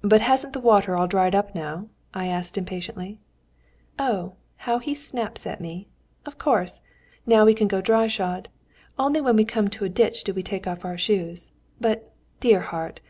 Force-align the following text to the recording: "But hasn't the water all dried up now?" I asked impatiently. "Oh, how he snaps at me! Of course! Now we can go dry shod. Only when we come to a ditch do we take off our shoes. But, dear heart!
"But 0.00 0.22
hasn't 0.22 0.54
the 0.54 0.58
water 0.58 0.96
all 0.96 1.06
dried 1.06 1.34
up 1.34 1.54
now?" 1.54 1.88
I 2.14 2.28
asked 2.28 2.56
impatiently. 2.56 3.18
"Oh, 3.98 4.36
how 4.64 4.78
he 4.78 4.94
snaps 4.94 5.46
at 5.46 5.60
me! 5.60 5.86
Of 6.24 6.38
course! 6.38 6.80
Now 7.26 7.44
we 7.44 7.52
can 7.52 7.68
go 7.68 7.82
dry 7.82 8.06
shod. 8.06 8.48
Only 8.98 9.20
when 9.20 9.36
we 9.36 9.44
come 9.44 9.68
to 9.68 9.84
a 9.84 9.90
ditch 9.90 10.24
do 10.24 10.32
we 10.32 10.42
take 10.42 10.66
off 10.66 10.82
our 10.86 10.96
shoes. 10.96 11.50
But, 11.78 12.10
dear 12.40 12.60
heart! 12.60 13.02